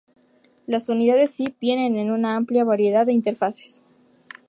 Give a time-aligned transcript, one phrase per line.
[0.65, 3.83] Las unidades Zip vienen en una amplia variedad e interfaces.